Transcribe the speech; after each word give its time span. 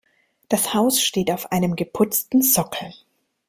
Das 0.49 0.73
Haus 0.73 0.99
steht 0.99 1.29
auf 1.29 1.51
einem 1.51 1.75
geputzten 1.75 2.41
Sockel. 2.41 2.91